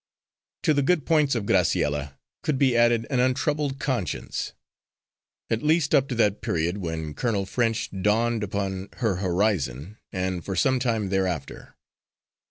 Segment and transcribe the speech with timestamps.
[0.63, 4.53] To the good points of Graciella, could be added an untroubled conscience,
[5.51, 10.55] at least up to that period when Colonel French dawned upon her horizon, and for
[10.55, 11.75] some time thereafter.